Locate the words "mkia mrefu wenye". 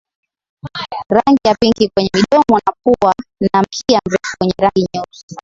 3.61-4.53